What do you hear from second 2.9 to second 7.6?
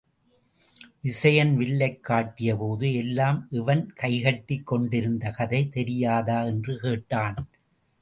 எல்லாம் இவன் கைகட்டிக் கொண்டிருந்த கதை தெரியாதா? என்று கேட்டான்.